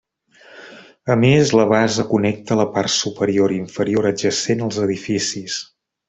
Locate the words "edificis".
4.89-5.59